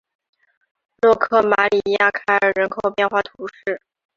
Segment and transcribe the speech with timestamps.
[1.03, 3.79] 洛克马里亚凯尔人口变化图示